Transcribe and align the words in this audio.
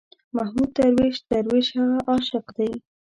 محمود 0.35 0.69
درویش، 0.77 1.17
درویش 1.31 1.67
هغه 1.77 1.97
عاشق 2.09 2.45
دی. 2.57 2.71